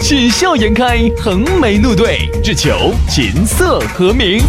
[0.00, 4.42] 喜笑颜开，横眉怒对，只求琴瑟和鸣。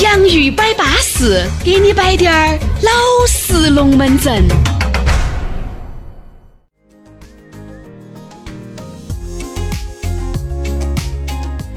[0.00, 2.90] 洋芋摆巴士，给你摆点儿老
[3.26, 4.44] 式龙门阵。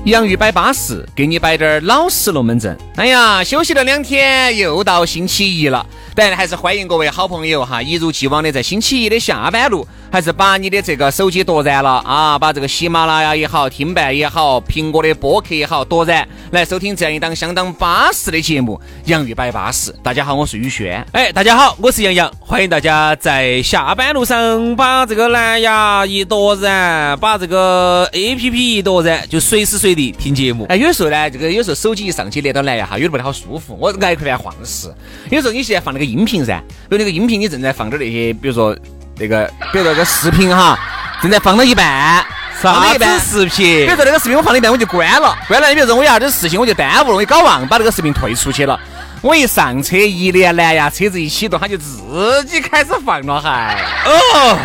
[0.05, 2.77] 洋芋摆巴士，给你摆点儿老式龙门阵。
[2.95, 5.85] 哎呀，休息了两天，又到星期一了。
[6.19, 18.81] 但还是欢迎各位好朋友哈，一如既往的在星期一的下班路，还是把你的这个手机夺燃了啊，把这个喜马拉雅也好，听伴也好，苹果的播客也好，夺燃来收听这样一档相当巴适的节目
[19.11, 19.91] 《洋芋摆巴适》。
[20.01, 21.05] 大家好，我是宇轩。
[21.11, 30.65] 哎，大家好，我是杨洋，欢迎大家在下班路上把这个蓝牙一夺燃，把这个 A P P 一夺燃，就随时随地听节目。
[30.67, 34.91] 哎，有时候呢，这个有时候手机一上去连到蓝牙哈，有点不太好舒服，我挨块晃事。
[35.29, 36.06] 有时候你现在放那个。
[36.07, 38.75] 音频噻，比如那个音频，你正在放着那些，比如说
[39.19, 40.77] 那个，比如说个视频哈，
[41.21, 42.25] 正在放到一半，
[42.59, 48.79] 放到一半视频，比如说那个视频我放到一半我就关了，关了，你比如说我有啥子事情我就耽误了，我搞忘把那个视频退出去了，
[49.21, 53.77] 我一上车一连蓝牙，车子一启动，它就自己开始放了，还。
[54.05, 54.59] 哦，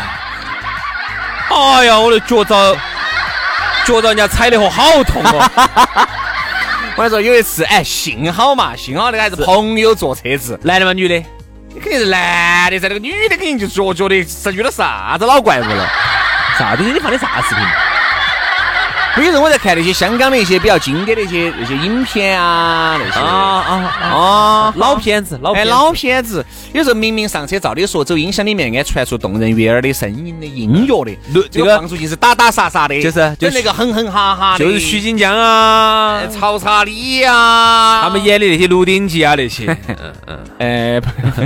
[1.51, 2.75] 哎呀，我的脚遭，
[3.85, 5.51] 脚遭人家踩的货好痛哦。
[6.97, 10.93] 我跟你说，有一次，哎，幸好嘛，幸好那个还是朋友坐车子，男的吗？
[10.93, 11.15] 女的？
[11.75, 15.89] 你肯定是男的噻，那个女的肯定就觉觉得是遇到啥子老怪物了。
[16.59, 16.93] 啥东西？
[16.93, 17.65] 你放的啥视频？
[19.19, 23.75] 有时候我在看那些香港的一些比较经典的一些那些影片啊，那些啊啊
[24.09, 26.45] 啊老片子，老老片子。
[26.73, 31.13] 有时候明明上车，照理说走音响里面应该传出动人悦耳的声音的音乐的，
[31.51, 39.67] 这个放出去是打打杀杀的，就是就那个哼哼哈哈的，就是徐锦江啊，曹查理啊，他们演的那些《鹿鼎记》啊那些。
[39.89, 41.01] 嗯嗯，哎，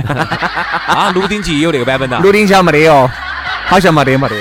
[0.87, 3.09] 啊，《鹿鼎记》有那个版本的，《鹿鼎记》没得哟，
[3.65, 4.35] 好像没得没得。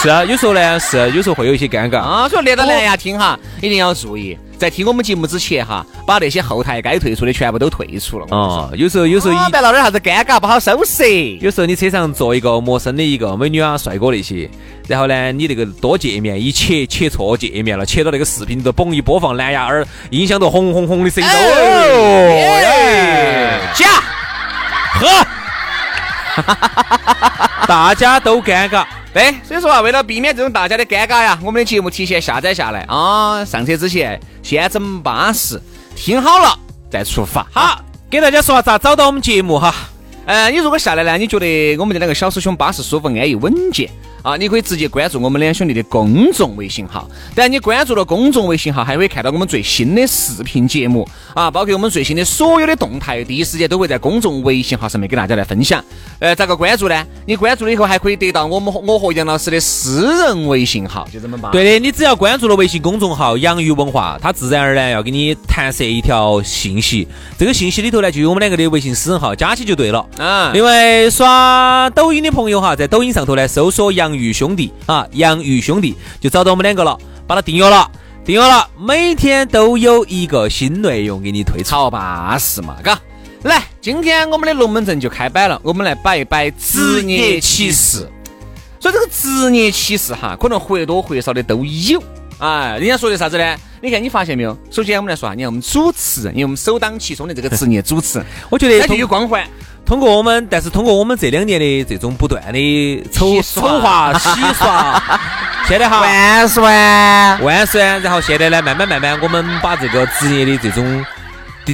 [0.00, 2.28] 是啊，有时候呢是，有时候会有一些尴尬啊。
[2.28, 8.26] 所以连到蓝牙听哈，一定要注意，在听我们节目之前哈，把那些后台该退出的全部都退出了。
[8.30, 11.04] 哦，有时候有时候一别闹点啥子尴尬不好收拾。
[11.40, 14.48] 有时候你车上坐一个陌生的一个美女啊、帅哥那些，
[14.86, 21.28] 然后呢，你那个多界面一切切错界面了，切到那个视频都嘣一播放，蓝牙耳音响都轰轰轰的声音。
[21.28, 21.34] 哦，
[23.74, 23.86] 假，
[25.00, 25.26] 呵，
[27.66, 28.84] 大家都尴尬。
[29.12, 35.60] 对，所以说啊，为了避免这种大家的尴尬呀，我们的节目提前下载下来啊，上车之前先整巴适，
[35.96, 36.58] 听好了
[36.90, 37.46] 再出发。
[37.52, 37.80] 好，
[38.10, 39.74] 给大家说下咋找到我们节目哈。
[40.28, 43.88] 呃，你如果下来呢，你觉得我们的那个小师兄巴适舒服、安逸、稳健。
[44.20, 47.08] 啊，你可以直接关注我们两兄弟的公众微信号。
[47.36, 55.82] 但你关注了公众微信号，还会看到我们最新的视频节目啊，包括我们最新的所有的动态，第一时间都会在公众微信号上面给大家来分享。
[56.18, 57.06] 呃，咋个关注呢？
[57.24, 61.50] 你关注了以后，还可以得到我们我和杨老师的私人微信号，就这么办。
[61.52, 67.06] 对的，你只要关注了微信公众号“养鱼文化”，它自然而然要给你弹射一条信息。
[67.38, 70.04] 这个信息里头呢，就有我们两个的微信私人号，加起就对了。
[70.18, 70.50] 啊。
[70.52, 74.14] 另外，刷抖音的朋友哈，在抖音上头呢，搜索“杨。
[74.14, 77.88] 鱼兄弟啊，洋芋兄弟就找到我们两个了，把它订阅了，
[78.24, 82.98] 订阅了，每天都有一个新内容给你推，超巴适嘛，嘎！
[83.44, 88.08] 来，今天我们的龙门阵就开摆了，我们来摆一摆职业歧视。
[88.80, 92.02] 所以这个职业歧视哈，可能或多或少的都有。
[92.38, 93.56] 哎，人家说的啥子呢？
[93.80, 94.56] 你看，你发现没有？
[94.70, 99.46] 首先我们来说啊，你看我们主持人，因为我们首当其冲的这个职业主持人， 我觉得他就有光环。
[99.88, 105.02] 通过我们，但是通过我们这两年的这种不断的丑丑化、 洗刷，
[105.66, 111.02] 现在哈万算万算，然后现在呢，慢慢慢慢，我们把这个职业的这种，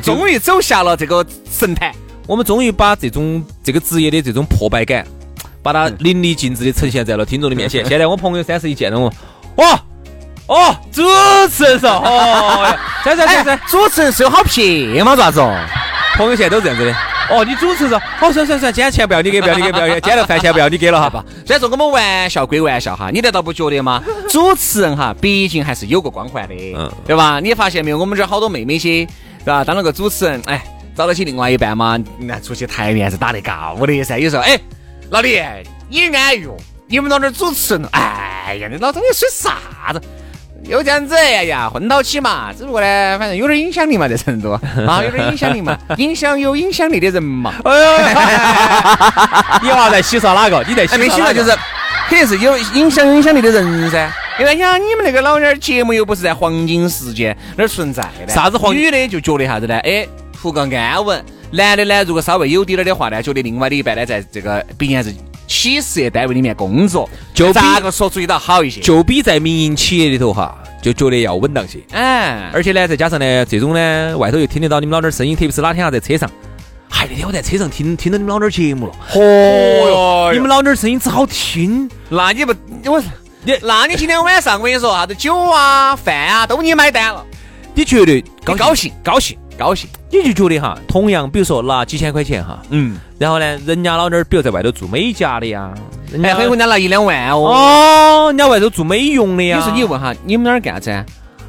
[0.00, 1.92] 终于走下了这个神坛，
[2.28, 5.04] 我们终于把这种这个职业的这种破败感，
[5.60, 7.84] 把它淋漓尽致的呈现在了听众的面前。
[7.84, 9.12] 现在我朋友三十一见到我，
[9.56, 9.80] 哇
[10.46, 11.02] 哦，主
[11.50, 15.16] 持人说，哦，三三三三，主持人是有好撇吗？
[15.16, 15.52] 咋子哦？
[16.14, 16.94] 朋友现在都这样子的。
[17.30, 21.24] 哦，你主持人，好，算算算，今天钱不要你给，不要你给，不要给，今天的饭钱不要你给了，好吧？
[21.46, 24.02] 虽然说我们玩笑归玩笑哈，你难道不觉得吗？
[24.28, 27.40] 主持人哈，毕竟还是有个光环的，嗯，对吧？
[27.40, 27.98] 你发现没有？
[27.98, 29.06] 我们这好多妹妹些，
[29.44, 29.64] 对吧？
[29.64, 30.62] 当了个主持人，哎，
[30.96, 31.98] 找到起另外一半嘛？
[32.18, 34.18] 那出去台面是打得高的噻。
[34.18, 34.58] 有时候，哎，
[35.10, 35.40] 老李，
[35.88, 36.46] 你安逸，
[36.86, 40.00] 你们到那儿主持人，哎呀，你老张你说啥子？
[40.66, 44.50] 又这样子，哎呀，混到起嘛，只不过呢，反正有点影响力嘛，在成都
[44.86, 47.52] 啊，有点影响力嘛，影响有影响力的人嘛。
[47.64, 47.98] 哎呦，
[49.62, 50.64] 你娃在洗刷哪个？
[50.66, 51.50] 你在洗刷就是
[52.08, 54.10] 肯定是有影响有影响力的人噻。
[54.38, 58.74] 因为呀，你们那个老儿节目又不是在黄金时间那儿存在的，啥子黄？
[58.74, 59.78] 女的就觉得啥子呢？
[59.80, 61.24] 哎，图个安稳。
[61.52, 65.14] 男的呢，如果稍微有点儿的话呢，觉得另外的一半呢，在这个毕竟还是
[65.46, 71.78] 企事业单位里面工作，就咋个说注意到好一些，就比在民营企业里头哈，就觉得要稳当些。
[71.92, 76.30] 哎，而且呢，再加上呢，这种呢，外头又听得到你们老点儿声音，特别是哪天啊在车上，
[76.88, 82.54] 嗨，那天我在车上听听到你们老点儿节目了，嚯哟，你们老点儿声音只好听，那你不
[82.86, 83.02] 我
[83.44, 87.24] 你，那你今天晚上我跟你说啥子酒啊饭啊都你买单了，
[87.74, 89.36] 你绝对高高兴高兴。
[89.56, 89.88] 高兴，
[90.22, 95.70] 你就觉得哈，同样，比如说拿几千块钱哈，嗯，然后呢，人家老点儿，比如在外头做美甲的呀，
[96.22, 99.56] 哎，很有人家拿一两万哦，哦，人家外头做美容的呀。
[99.58, 100.90] 你说你问哈，你们那儿干啥子？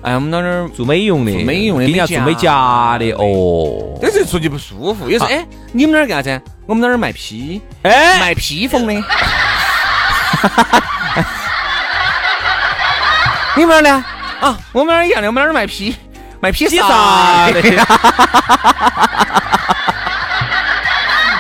[0.02, 3.98] 哎，我们那儿做美容的，做美容的，人家做美甲的哦。
[4.02, 6.42] 有时说句不舒服，有时候哎，你们那儿干啥子？
[6.68, 8.94] 我们那儿卖披，哎，卖披风的。
[13.58, 14.06] 你们那儿呢？
[14.42, 15.96] 啊，我们那儿一样的，我们那儿卖披。
[16.40, 17.62] 卖 披萨的，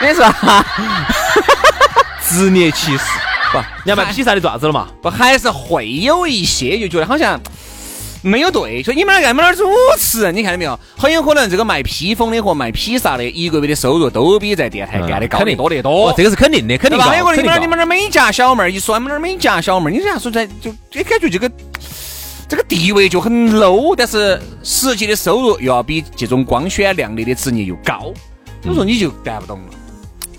[0.02, 0.26] 你说
[2.22, 3.04] 职业歧视
[3.52, 3.60] 不？
[3.84, 4.88] 你要卖披萨的爪子了嘛？
[5.02, 7.40] 不，还是会有一些就觉得好像
[8.22, 8.84] 没有对。
[8.84, 9.64] 所以你们那干么那儿主
[9.98, 10.32] 持？
[10.32, 10.80] 你看到没有？
[10.98, 16.14] 很有可能这个卖披风的和卖披萨的一个月的收入都比在电台干的高得多得多。
[16.18, 17.06] 这个是肯定的，肯定高。
[17.06, 21.50] 还有个你们那儿你们那儿美甲小妹儿，一说你们那儿美甲小妹儿，你这样说出来就就感觉这个。
[22.48, 28.14] 这个地位就很 low，但是实际的收入又要比这种光鲜亮丽的职业又高，
[28.62, 29.66] 所以说你就谈不懂了。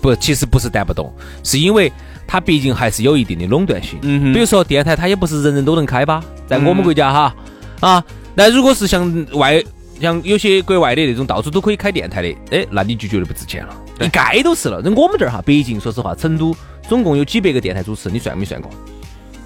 [0.01, 1.13] 不，其实不是谈不懂，
[1.43, 1.91] 是因为
[2.25, 3.99] 它毕竟还是有一定的垄断性。
[4.03, 7.35] 嗯比如说电台，它也不是人人都能开吧，在我们国家哈
[7.79, 8.03] 啊。
[8.35, 9.61] 那如果是像外
[9.99, 13.75] 像有些国外的那种到处都可以开电台的，哎，那你就觉得不值钱了。
[13.99, 14.79] 一概都是了。
[14.83, 16.55] 那我们这儿哈，北京，说实话，成都
[16.87, 18.71] 总共有几百个电台主持，你算没算过？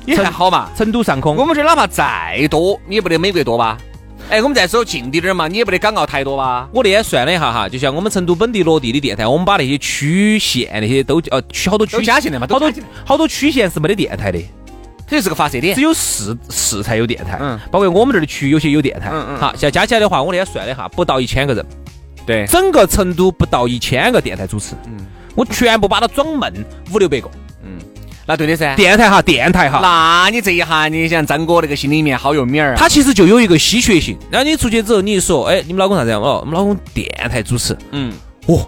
[0.05, 3.77] 也还好嘛，成都上空，我们这哪怕再多，你也不得美国多吧？
[4.29, 6.69] 哎，我们再说近点点嘛，你也不得港澳台多吧？
[6.71, 12.71] 我那天算了一下哈，就像我们成都本地落地的电台，我们把那些区县那些都呃区好多区加进来嘛，好多
[13.03, 14.39] 好多区县是没得电台的，
[15.07, 21.65] 这就是个发射点，只有市市才有电台，嗯，包括我们这儿的区有些有电台，嗯嗯，好，现在加起来的话，我那天算了一下，不到一千个人，
[22.25, 25.05] 对，整个成都不到一千个电台主持，嗯，
[25.35, 26.53] 我全部把它装满
[26.93, 27.29] 五六百个。
[28.25, 29.79] 那对的噻，电台哈，电台哈。
[29.81, 32.75] 那你这一下，你想张哥那个心里面好有米儿。
[32.75, 34.17] 他其实就有一个稀缺性。
[34.29, 36.21] 然后你出去之后，你一说，哎，你们老公啥子样？
[36.21, 37.75] 哦，我们老公电台主持。
[37.91, 38.13] 嗯。
[38.45, 38.65] 哦，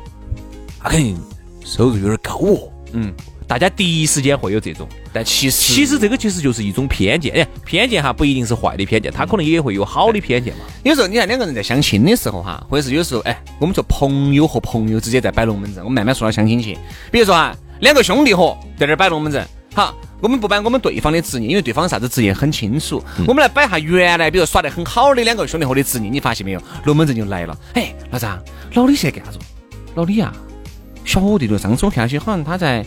[0.84, 1.16] 那肯定
[1.64, 2.70] 收入有点高哦。
[2.94, 3.14] 嗯。
[3.46, 7.32] 大家第一时间会有这种，但其实其实这个其实就是一种偏见。
[7.36, 10.62] 哎，偏见哈不一定是坏的偏见，他可能也会有好的偏见嘛。
[10.84, 16.78] 有时候你看两个人在相亲的时候哈，或者是有时候哎，我们说朋友和朋友之间在摆龙门阵，我们慢慢说到相亲去。
[17.12, 17.56] 比如说哈。
[17.84, 19.46] 两个兄弟伙在这儿摆龙门阵，
[19.76, 23.04] 好，我们不摆我们对方的职业，因为对方啥子职业很清楚。
[23.28, 26.62] 我们来摆下原来比如耍得很好的两个兄弟伙的职业，你发现没有？
[26.86, 27.54] 龙门阵就来了。
[27.74, 28.42] 哎，老张，
[28.76, 29.40] 老李现在干啥子？
[29.96, 30.34] 老李啊，
[31.04, 32.82] 小弟弟，上次我看起好像他在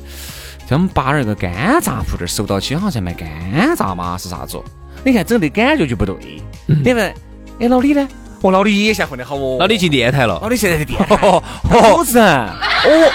[0.66, 3.28] 在我们八儿那个干炸铺这儿收到起，好像在卖干
[3.76, 4.58] 炸嘛，是啥子？
[5.04, 6.16] 你看整的感觉就不对。
[6.64, 7.14] 你们，
[7.60, 8.08] 哎，老李呢？
[8.40, 9.58] 哦，老李也现在混得好哦。
[9.60, 10.38] 老李进电台了。
[10.40, 11.16] 老李现在在电台。
[11.18, 11.42] 好
[12.02, 13.12] 子哦，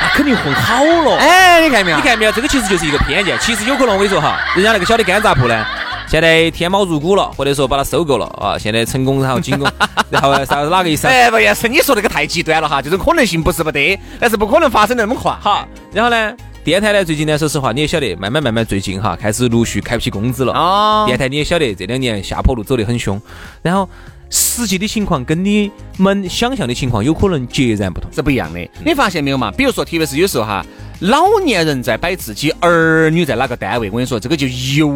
[0.00, 0.10] 他。
[0.20, 1.96] 肯定混好了，哎，你看没有？
[1.96, 2.32] 你看没有？
[2.32, 3.38] 这个其实就是一个偏见。
[3.38, 5.64] 其实有可能我跟你说哈，人家那个小的干杂铺呢，
[6.06, 9.66] 现在天猫入股了，或者说把它收购了啊，现在成功然后进攻，
[10.10, 11.06] 然后啥哪个意思？
[11.06, 15.34] 哎，不也是你说那个太极端了哈，这种可能性不是不得，但是不可能发生那么快。
[15.40, 20.52] 好，然后呢，电台呢最近呢，说实话你也晓得，慢慢慢慢最近哈，开始陆续开不起工资了。
[20.52, 21.04] 哦。
[21.06, 23.18] 电台你也晓得，这两年下坡路走得很凶，
[23.62, 23.88] 然后。
[24.30, 28.60] 实际的情况跟你们想象的情况有可能截然不同，是不一样的。
[28.84, 29.50] 你发现没有嘛？
[29.50, 30.64] 比如说，特别是有时候哈，
[31.00, 34.86] 老年人在摆自己儿女在哪个单位，我跟你说，这个就尤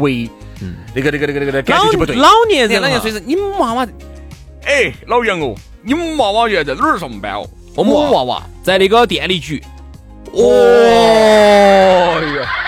[0.00, 0.28] 为
[0.94, 2.14] 那个那个那个那个感觉就不对。
[2.16, 3.86] 老年人，老年人，你们娃娃，
[4.64, 7.48] 哎，老杨哦，你们娃娃现在在哪儿上班哦？
[7.74, 9.62] 我们娃娃在那个电力局。
[10.32, 10.42] 哦
[12.20, 12.61] 哟。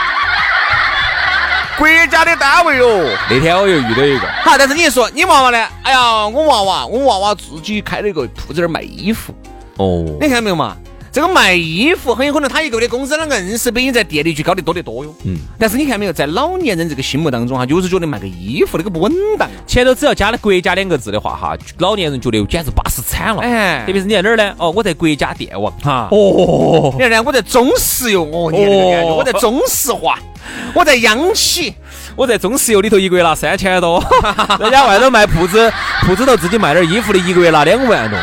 [1.77, 5.67] 国家的单位哦，那天我又遇到一个，好，但是你说你娃娃呢？
[5.83, 9.35] 哎呀，我娃娃，我娃娃自己开了一个铺子儿卖衣服。
[9.77, 10.77] 哦，你看到没有嘛？
[11.15, 15.15] 这个卖衣服很有可能他一个月的工资，那个硬是比你在电力局高得多得多哟。
[15.25, 15.37] 嗯。
[15.57, 19.49] 但是你看没有，在老年人这个心目当中哈，就是觉得卖个衣服那个不稳当。
[19.65, 23.43] 前头只要加了“国家”两个字的话哈，老年人觉得简直巴适惨了。
[23.43, 23.85] 哎。
[23.87, 24.53] 特别是你在哪儿呢？
[24.59, 26.09] 哦，我在国家电网哈。
[26.11, 26.91] 哦。
[26.95, 27.23] 你看呢？
[27.23, 28.25] 我在中石油。
[28.25, 28.51] 哦。
[28.51, 29.15] 你看感觉？
[29.15, 30.19] 我在中石化。
[30.75, 31.73] 我在央企。
[32.17, 34.03] 我在中石油里头一个月拿三千多。
[34.59, 38.19] 人家外头卖铺子，铺子头自己卖点衣服的，一个月拿两万多。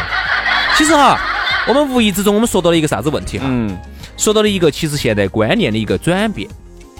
[0.77, 1.17] 其实哈。
[1.68, 3.46] 我们无意之中，我们说到了一个啥子问题哈？
[3.48, 3.77] 嗯，
[4.18, 6.50] 说到了一个其实现在观念的一个转变。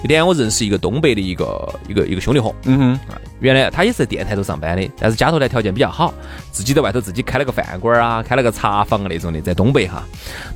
[0.02, 3.00] 那天我认识一个东北的一个一个一个兄弟伙，嗯哼，
[3.42, 6.14] 原来他也是在电台头上班的，但是家头呢条件比较好，
[6.50, 10.02] 自己在外头自己开了个饭馆啊，开了个茶坊那种的，在东北哈。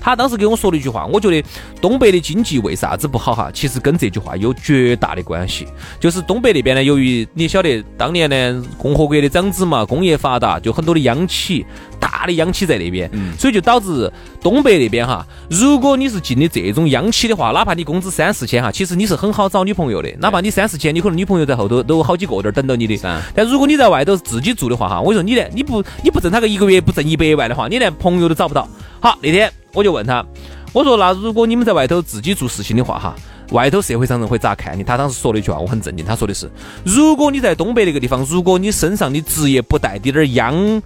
[0.01, 1.47] 他当时跟我说了一句话，我觉得
[1.81, 3.51] 东北的经济为啥子不好哈？
[3.53, 5.67] 其实跟这句话有绝大的关系，
[5.99, 11.67] 就是东北那边呢，由于你晓得当年呢共和国的长子嘛，工业发达，就很多的央企。
[11.99, 14.11] 大的央企在那边，所以就导致
[14.43, 20.15] 东北那边哈，如果你是进的这种央企的话，哪怕你工资三四千哈，其实你是很好找女朋友的。
[20.19, 23.23] 哪怕你三四千，你可能女朋友在后头都好几个在等到你的。
[23.35, 28.69] 但如果你在外头自己住的话哈，我说你连你不你不挣他个一个月不挣一百万的话，你连朋友都找不到。
[29.01, 30.25] 好，那天我就问他，
[30.73, 33.17] 我说那如果你们在外头自己做事情的话哈，
[33.53, 34.85] 外头社会上人会咋看你？
[34.85, 36.05] 他当时说了一句话，我很震惊。
[36.05, 36.51] 他说的是，
[36.85, 40.83] 如果你在东北那个地方，如果你身上的职业不带滴点儿央。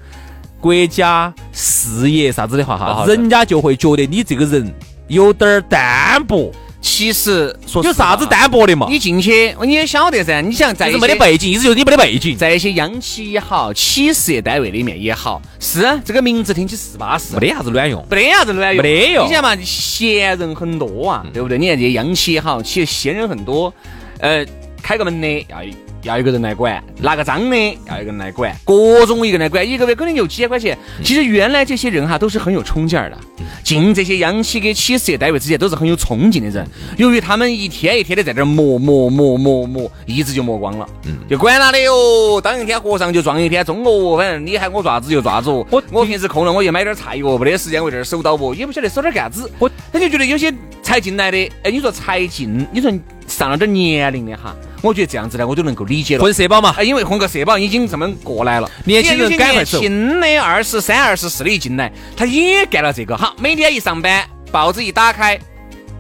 [0.62, 4.70] 国家事业啥子的话哈，人家就会觉得你这个人
[5.09, 6.52] 有点儿单薄。
[6.81, 8.87] 其实说有啥子单薄的嘛？
[8.89, 10.41] 你进去你也晓得噻。
[10.41, 12.37] 你想在没得背景，意思就是你没得背景。
[12.37, 19.27] 在一些央企也好，企事业单位里面也好，是这个名字听起是巴适，没得啥子卵用，没得啥子卵用，没得用。
[19.27, 21.59] 你想嘛，闲人很多啊，对不对？
[21.59, 23.73] 你看这些央企也好，其实闲人很多。
[24.19, 24.45] 呃，
[24.83, 25.63] 开个门的要。
[26.02, 27.57] 要一个人来管，拿个章的
[27.88, 30.76] 要一个人来管，各种一个人来管，一个月可能有几千块钱。
[31.02, 33.19] 其实原来这些人哈都是很有冲劲儿的，
[33.62, 36.66] 进这些央企跟企事业单位之前都是很有冲劲的人。
[36.97, 40.87] 由于他们一天一天的在这儿磨磨磨磨磨，一直就磨光了，
[41.28, 42.40] 就管他的哟。
[42.40, 45.66] 当一天和尚就撞一天钟哦，反正你喊我爪子就爪子哦。
[45.71, 49.50] 我我平时空了我就买点菜哟，没得时间我这儿守到不，也不晓得守点干子。
[49.59, 50.52] 我他就觉得有些
[50.83, 52.90] 才进来的，哎，你说才进，你说
[53.26, 54.57] 上了点年龄的哈。
[54.83, 56.23] 我觉得这样子呢，我就能够理解了。
[56.25, 58.71] 混社保嘛，因为混个社保已经这么过来了。
[58.85, 59.79] 年轻人赶快走。
[59.79, 63.17] 年轻的二十三、二十四的一进来，他也干了这个。
[63.17, 65.39] 好，每天一上班，报纸一打开，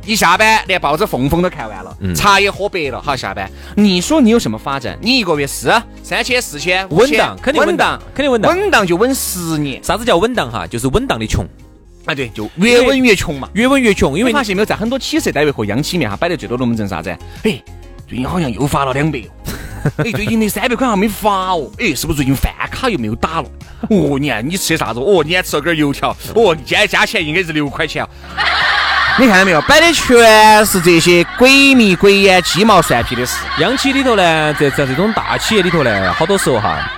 [0.06, 3.02] 一下班连报纸缝缝都看完了，茶也喝白了。
[3.02, 4.98] 好，下班，你说你有什么发展？
[5.02, 5.70] 你一个月是
[6.02, 9.82] 三千、四千，稳当，肯定稳当，肯定稳当，稳当就稳十年。
[9.84, 10.66] 啥子叫稳当哈？
[10.66, 11.46] 就是稳当的穷。
[12.06, 14.18] 啊，对，就越稳越穷嘛，越稳越穷。
[14.18, 17.10] 因为发现没有，在很多企事业单位和央企里面哈，摆得最多龙门阵啥子？
[17.42, 17.62] 哎。
[18.10, 19.30] 最近好像又发了两百哦，
[20.04, 23.48] 哎，最近那三百块还没发哦，哎，是不是最近饭卡又没有打了？
[23.88, 24.98] 哦，你看你吃的啥子？
[24.98, 28.04] 哦，你还吃了根油条，哦，今天加起来应该是六块钱。
[29.16, 29.62] 你看到没有？
[29.62, 33.36] 摆的全是这些鬼迷鬼眼、鸡毛蒜皮的事。
[33.60, 36.90] 央企里头呢，在在这种大企业里头呢，好多时候哈。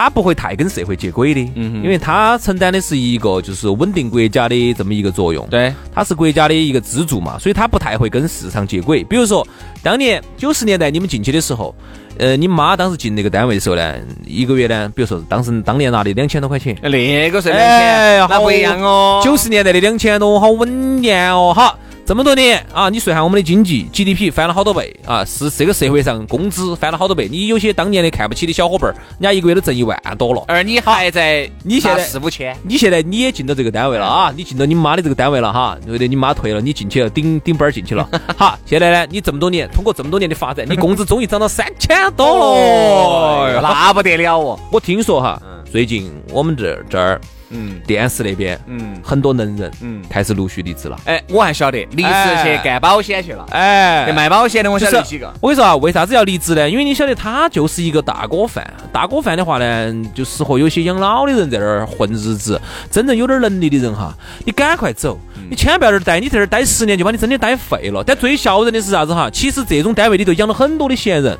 [0.00, 9.04] 他不会太跟社会接轨的，嗯，因为他承担的是一个就是稳定国家的这么一个作用，对，他是国家的一个支柱嘛，所以他不太会跟市场接轨。
[9.04, 9.46] 比如说，
[9.82, 11.74] 当年九十年代你们进去的时候，
[12.16, 21.78] 呃，你妈当时进那个单位的时候呢，一个月呢，比如说当时当年拿的两千多块钱，那个是两千，那不一样哦，九十年代的两千多，好稳健哦，好。
[22.10, 27.28] 这么多年啊，你算下我们的经济 GDP 翻了好多倍啊，是这个社会上工资翻了好多倍。
[27.30, 36.08] 你有些当年的看不起的小伙伴儿，人家一个月都挣一万多了，而你还在你现在四五千，你现在你也进到这个单位了啊， 你进到你妈的这个单位了哈，对不对？
[36.08, 38.04] 你妈退了，你进去了，顶顶班儿进去了。
[38.36, 42.26] 好，现在呢，你这么多年通过这么多年的发展，你工资终于涨到三千多
[42.56, 44.58] 了，那不得了哦！
[44.72, 45.40] 我听说哈，
[45.70, 47.20] 最近我们这这儿。
[47.52, 50.96] 嗯，电视那边，嗯，很多能人，嗯，开始陆续离职了。
[51.04, 52.08] 哎，我还晓得离职
[52.44, 53.44] 去干保险去了。
[53.50, 55.26] 哎，卖保险的我晓得几个。
[55.40, 56.70] 我跟你说啊，为啥子要离职呢？
[56.70, 58.72] 因为你晓得他就是一个大锅饭。
[58.92, 62.60] 大锅饭的话呢，就适合有些养老的人在那儿混日子。
[62.88, 65.18] 真正有点能力的人哈，你赶快走，
[65.50, 66.20] 你千万不要在这儿待。
[66.20, 68.04] 你在这儿待十年，就把你真的待废了。
[68.06, 69.28] 但最笑人的是啥子哈？
[69.28, 71.36] 其实这种单位里头养了很多的闲人，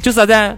[0.00, 0.56] 就是啥子？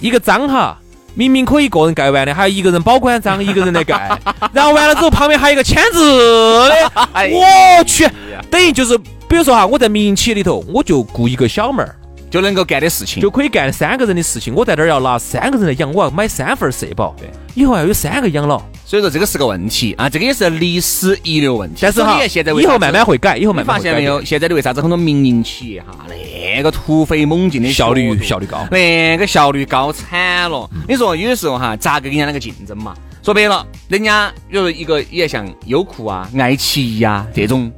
[0.00, 0.76] 一个章哈。
[1.14, 4.18] 明明可以一个人盖完的，还有一个人保管章，一个人来盖，
[4.52, 6.90] 然后完了之后旁边还有一个签字的，
[7.30, 8.08] 我去，
[8.50, 8.96] 等于就是，
[9.28, 11.94] 比如说哈，我在民营企业里头，我就雇一个小妹儿。
[12.32, 14.54] 就能够干的事情，就可以干三个人的事情。
[14.54, 17.14] 我在这儿要拿三个人来养，我要买三份社保。
[17.18, 18.62] 对，以后要有三个养老。
[18.86, 21.80] 所以说这个是个问题啊，这个也是历史遗留问题。
[21.82, 24.24] 但是哈，现在以后慢慢会改，以后慢慢发现没有？
[24.24, 30.68] 现在的为啥子很多民营企业哈，那个突飞猛进的效率效率高，那个效率高惨了。
[30.88, 32.94] 你说有的时候哈，咋个跟人家那个竞争嘛？
[33.22, 37.70] 说白了，人家比如一个也像优酷啊、爱奇艺啊这种，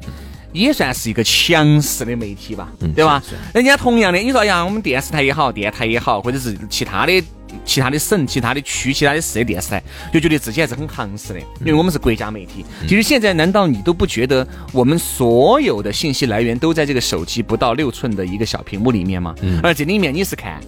[0.54, 3.22] 也算是一个强势的媒体吧，对吧？
[3.52, 7.22] 人家同样的，你说呀，我们电视台也好，电台也好，或者是其他的。
[7.64, 9.80] 其他的省、其他的区、其他的市的电视台
[10.12, 12.64] 就觉得自己还是很行势的，因为我们是国家媒体。
[12.82, 19.36] 其实现在难道你都不觉得我们所有的信息来源都在这个手机不到六寸的一个小屏幕里面吗？
[19.62, 20.60] 而这里面你是看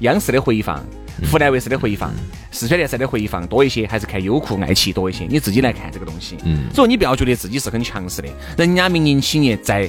[0.00, 0.84] 央视的回放、
[1.30, 2.12] 湖南卫视的回放、
[2.50, 5.26] 四川电视台的回放多一些，还是看优酷、爱奇艺多一些？
[5.28, 6.36] 你自己来看这个东西。
[6.44, 9.88] 嗯所以你不要觉得自己是很强势的，人家民营企业在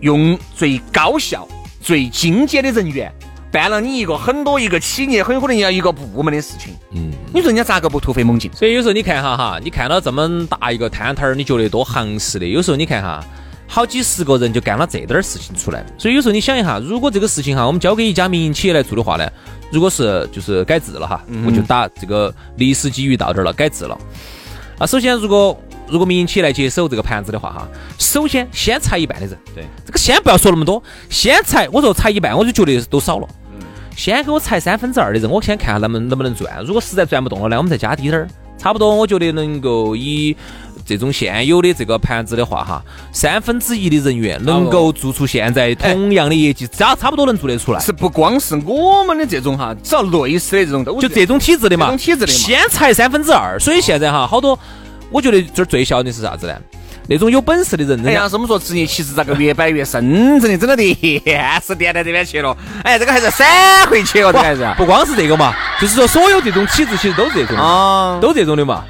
[0.00, 1.46] 用最高效、
[1.80, 3.12] 最精简的人员。
[3.52, 8.50] 办了你一个很多一个企业很可能要一个部门的事情，嗯，你说人家咋个不突飞猛进？
[8.52, 12.44] 所以有时候你看哈哈，你看到这么大一个摊摊儿，你觉得多行势的。
[12.44, 13.24] 有时候你看哈，
[13.66, 15.84] 好几十个人就干了这点儿事情出来。
[15.98, 19.28] 所以有时候你想一下，如果这个事情哈，我们交给一家民营企业来做的话呢，
[19.70, 23.98] 如果是就是改制了哈，我就打这个历史机遇到这儿了，改制了。
[24.78, 25.58] 那首先如果
[25.88, 27.68] 如果民营企业来接手这个盘子的话哈，
[27.98, 29.38] 首先先裁一半的人。
[29.54, 33.28] 对，这个先不要说那么多，先裁，我说裁一半，我就觉得都少了。
[33.96, 36.62] 先给我裁三分之二的人，我先看下能不能能不能赚。
[36.62, 40.36] 如果实在赚不动了呢，我们再加低点儿，差不多我觉得能够以
[40.84, 42.82] 这种现有的这个盘子的话哈，
[43.12, 47.80] 三分之一的人员能够做出现在同样的业绩，差差不多能做得出来。
[47.80, 53.58] 是不光是我们的这种哈，只要类似的这种，就这种体制的嘛，这种体制的嘛，先裁三分之二。
[53.58, 54.58] 所以现在哈，好多，
[55.10, 56.56] 我觉得这儿最小的是啥子呢？
[57.08, 62.56] 那种有本事的人，哎呀，是我们说职业歧视咋个越摆越深，真的真的电视电台这边去了。
[62.82, 64.66] 哎，这个还是闪回去哦，这还是。
[64.76, 68.84] 不光是这个嘛，就是说所有这种体制其实都是这种，啊，都这种的嘛。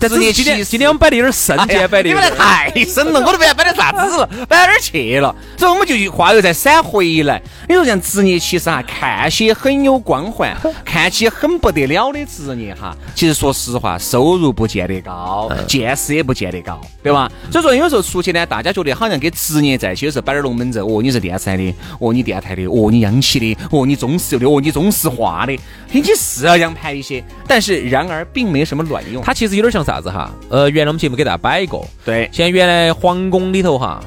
[0.00, 5.34] 但是今天今天我们摆的有点深，今天摆的你们太深了，我都不晓得摆的啥子了，摆到哪儿去了？
[5.58, 7.40] 所以我们就话又再闪回来。
[7.68, 17.30] 你说像职业其实哈，看起很有光环， 看起很不得了的职业哈，其实说实话，收入不见得高，见识也不见得高，对吧？
[17.52, 25.58] 所以说有时候出去呢，大家觉得好像跟职业在一起的时候摆点龙门阵，哦，你是电视台的，哦，你电台的，哦，你央企的，哦，你中石油的，哦，你中石化的，
[25.90, 29.22] 听起是要洋盘一些，但是然而并没什么卵用。
[29.22, 29.89] 它其实有点像。
[29.90, 30.30] 啥子哈？
[30.48, 34.00] 呃，原来我们节目给大家摆一个，对，现在原来皇宫里头哈，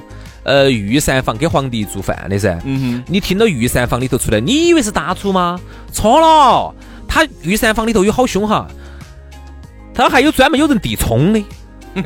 [0.43, 2.57] 呃，御膳房给皇帝做饭的噻。
[2.63, 5.59] 嗯哼，你听到御膳房里头出来，你以为是大厨吗？
[5.91, 6.73] 错了，
[7.05, 8.65] 他御膳房里头有好凶哈，
[9.93, 11.43] 他还有专门有人递葱的。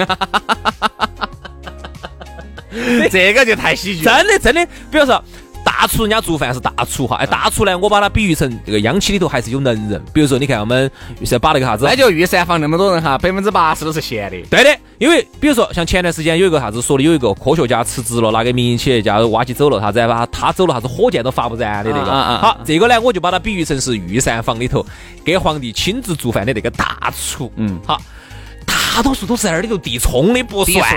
[3.11, 5.23] 这个就太喜剧，真的真的，比如说。
[5.67, 10.01] 大厨人家做饭是大厨哈，哎，大厨呢，我把它比喻成这个央企里头还是有能人。
[10.13, 10.89] 比如说，你看我们
[11.25, 14.41] 是把那个啥子，那就御膳房那么多人哈，百分之八十都是闲的。
[14.49, 22.11] 对的，因为比如说像前段时间有一个啥子说的，有一个科学家辞职了，拿给民营企业家挖起走了，啥子把他走了，啥子火箭都发不燃的那个。
[22.11, 24.85] 好，这个呢，我就把它比喻成是御膳房里头
[25.25, 27.51] 给皇帝亲自做饭的那个大厨。
[27.57, 28.01] 嗯，好。
[28.97, 30.95] 大多数都是在那里头递葱的，不算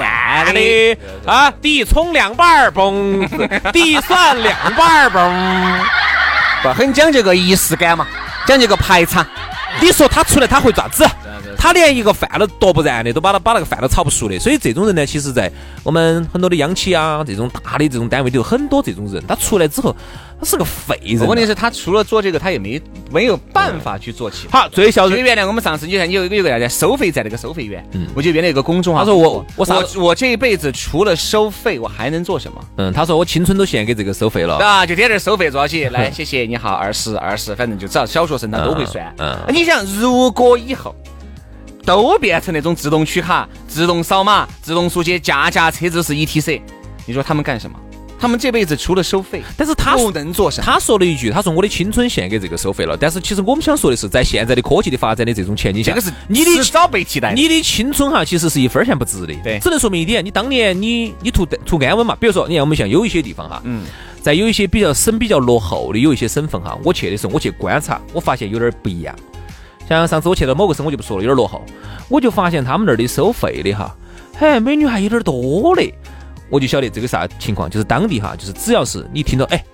[0.54, 1.52] 的啊！
[1.60, 3.28] 递葱两瓣儿嘣，
[3.72, 5.82] 递蒜两瓣儿嘣，
[6.62, 8.06] 不很讲究个仪式感嘛，
[8.46, 9.26] 讲究个排场。
[9.82, 11.06] 你说他出来他会咋子？
[11.58, 14.38] 他连一个饭都夺不燃的，都把他把那个饭都炒不熟的。
[14.38, 19.94] 所以这种人呢，其实在我们很多的央企啊，这种大的这种单位里头，很多这种人，他出来之后。
[20.40, 21.26] 他是个废人。
[21.26, 22.80] 问题是，他除了做这个，他也没
[23.12, 24.62] 没有办法去做其他。
[24.62, 32.64] 好，最小最原来我们上次你看，有一个有个啥子收费站那个收费员，嗯，我就原来有个公众号，他说我我我我这一辈子除了收费，我还能做什么？
[32.78, 34.56] 嗯，他说我青春都献给这个收费了。
[34.56, 35.84] 啊，就点点收费抓起？
[35.88, 39.14] 来，谢谢，你好，二十二十，反正就只要小学生他都会算。
[39.18, 40.94] 嗯，你想，如果以后
[41.84, 46.62] 都变成那种自动取卡、自动扫码、自动书记，家家车子是 ETC，
[47.04, 47.78] 你说他们干什么？
[48.20, 50.62] 他们这辈子除了收费，但是他不能做啥？
[50.62, 57.32] 他说了一句：“他说我的青春献给这个收费了。”但是其实我们想说的是，在现在的科技的发展的这种前景下，这个是你的早被替代。
[57.32, 59.34] 你的青春哈，其实是一分钱不值的。
[59.42, 62.14] 对，只能说明一点：你当年你你图图安稳嘛。
[62.20, 63.84] 比如说，你看我们像有一些地方哈，嗯，
[64.20, 69.16] 在有一些比较省比较落后的有一些省份哈，我去的时候我去观察，我发现有点不一样。
[69.88, 71.64] 像上次我去到某个省，我就不说了，有点落后，
[72.08, 73.96] 我就发现他们那儿的收费的哈，
[74.36, 75.94] 嘿，美女还有点多嘞。
[76.50, 79.64] 我就晓得这个啥情况，就是当地哈，就是只要是你听到，哎，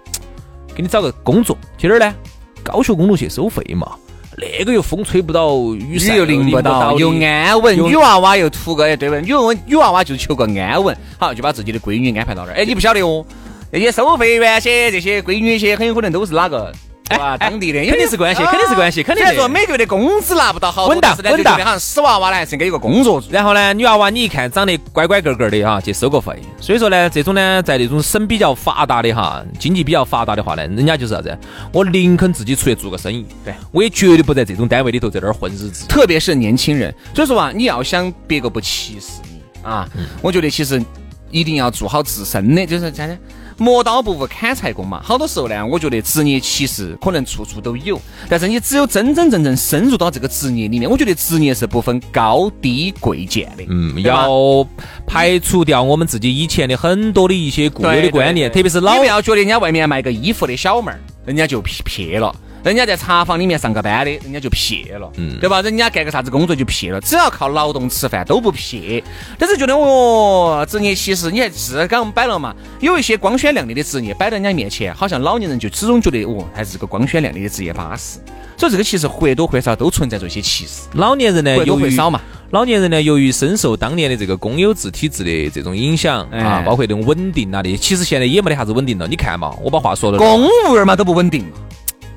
[0.74, 2.14] 给你找个工作去哪儿呢？
[2.62, 3.92] 高速公路去收费嘛，
[4.36, 9.16] 那个又风吹不到，雨又淋不到，又安稳，女娃娃又图个哎，对不？
[9.16, 12.54] 女娃女娃娃就求个安稳，好就把自己的闺女安排到那儿。
[12.56, 13.24] 哎，你不晓得哦，
[13.70, 16.72] 那些收费员些这些闺女些，很有可能都是哪个
[17.08, 17.36] 吧？
[17.36, 19.24] 当地的肯定是关系，肯定是关系，肯定。
[19.24, 23.22] 虽然说每个月的工资拿不到好多，但是呢，就觉得好像死娃娃呢还是给一个工作。
[23.30, 26.32] 然后呢，女娃娃你一看长得乖乖个个的哈，去收个费。
[26.60, 31.36] 所以说呢，这种呢，在那种省比较发达的哈，经济比较发达的话呢，人家就是啥子？
[31.72, 35.86] 我宁肯自己出去做个生意，对我也绝对不在这种单位里头在那儿混日子。
[35.86, 39.88] 特别是年轻人，所以说啊，你要想别个不歧视你啊，
[40.20, 40.82] 我觉得其实
[41.30, 43.16] 一定要做好自身的，就是啥呢？
[43.58, 53.64] 磨刀不误砍柴工嘛，好多时候呢，我觉得职业歧视可能处处都有，但是你只有真真正正深入到这个职业里面，我觉得职业是不分高低贵贱的。
[53.68, 54.66] 嗯，要
[55.06, 62.34] 排除掉我们自己以前的很多的一些固有的观念，特别是老不要觉得人家外面卖个衣服的小妹儿，人家就撇了。
[62.64, 65.62] 人家在茶坊里面上个班的，人家就撇了，嗯，对吧？
[65.62, 69.02] 人家干个啥子工作就撇了，只要靠劳动吃饭都不撇。
[69.38, 72.54] 但是觉得哦，职业歧视，你还是刚摆了嘛？
[72.80, 78.18] 有一些光鲜亮丽的职业摆在人家面前，好像老年人就始终觉得哦，还是个光鲜亮丽的职业巴适。
[78.56, 80.88] 所以这个其实或多或少都存在着一些歧视。
[80.94, 89.06] 老年人呢，由于少嘛，老年人呢，由于深受当年的这个公有制体制的这种影响啊，包括这种稳定啊的，其实现在也没得啥子稳定了。
[89.06, 91.44] 你看嘛，我把话说了，公务员嘛都不稳定。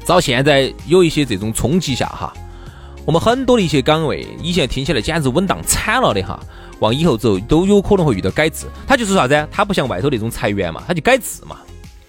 [0.09, 2.33] 到现在有一些这种冲击下哈，
[3.05, 6.39] 我们很多的一些岗位，以前听起来简直稳当惨了的哈，
[6.79, 8.65] 往以后走都有可能会遇到改制。
[8.87, 9.47] 他就是啥子？
[9.51, 11.57] 他不像外头那种裁员嘛，他就改制嘛。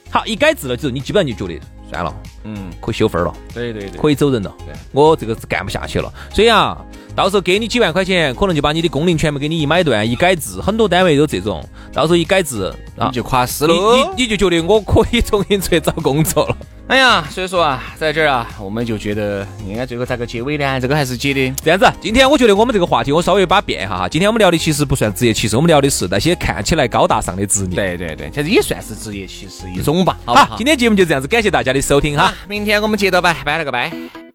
[0.08, 1.60] 好，一改制了之后，你基本上就觉得
[1.90, 2.10] 算了，
[2.44, 4.50] 嗯，可以休分了，对对对，可以走人了。
[4.92, 6.10] 我这个是干不下去了。
[6.32, 6.82] 所以啊，
[7.14, 11.62] 到时候给你几万块钱，可能就把你的工龄全部给你一买断，一改制，很多单位都这种。
[11.92, 13.74] 到时候一改制，你就垮死了，
[14.16, 16.56] 你你就觉得我可以重新出去找工作了。
[16.90, 20.80] 哎呀，所以说啊，在这儿啊，我们就觉得应该最后咋个结尾呢？
[20.80, 21.88] 这个还是结的这样子。
[22.00, 24.08] 今天我觉得我们这个话题我稍微把变一下哈。
[24.08, 27.76] 今天我们聊的其实不算职业歧视，我们聊的是那些看起来高大上的职业。
[27.76, 30.18] 对对对，其实也算是职业歧视一种吧。
[30.26, 32.34] 好，今天节目就这样子，感谢大家的收听哈。
[32.48, 34.29] 明天我们接着拜，拜了个拜。